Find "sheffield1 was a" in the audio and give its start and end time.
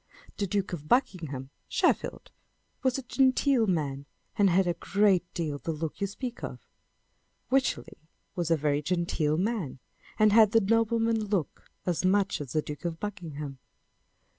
1.69-3.03